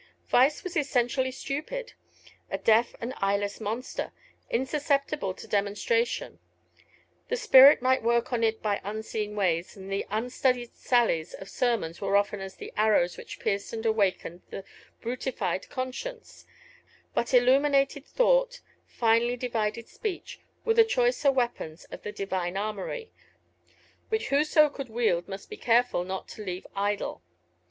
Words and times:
Vice 0.29 0.63
was 0.63 0.75
essentially 0.75 1.29
stupid 1.29 1.93
a 2.49 2.57
deaf 2.57 2.95
and 2.99 3.13
eyeless 3.17 3.59
monster, 3.61 4.11
insusceptible 4.49 5.31
to 5.35 5.45
demonstration: 5.47 6.39
the 7.27 7.37
Spirit 7.37 7.83
might 7.83 8.01
work 8.01 8.33
on 8.33 8.43
it 8.43 8.63
by 8.63 8.81
unseen 8.83 9.35
ways, 9.35 9.77
and 9.77 9.91
the 9.91 10.07
unstudied 10.09 10.75
sallies 10.75 11.35
of 11.35 11.49
sermons 11.51 12.01
were 12.01 12.17
often 12.17 12.39
as 12.41 12.55
the 12.55 12.73
arrows 12.75 13.15
which 13.15 13.39
pierced 13.39 13.73
and 13.73 13.85
awakened 13.85 14.41
the 14.49 14.63
brutified 15.03 15.69
conscience; 15.69 16.47
but 17.13 17.31
illuminated 17.31 18.03
thought, 18.03 18.59
finely 18.87 19.37
divided 19.37 19.87
speech, 19.87 20.39
were 20.65 20.73
the 20.73 20.83
choicer 20.83 21.31
weapons 21.31 21.85
of 21.91 22.01
the 22.01 22.11
Divine 22.11 22.57
armory, 22.57 23.11
which 24.09 24.29
whoso 24.29 24.67
could 24.67 24.89
wield 24.89 25.27
must 25.27 25.47
be 25.47 25.57
careful 25.57 26.03
not 26.03 26.27
to 26.29 26.43
leave 26.43 26.65
idle. 26.75 27.21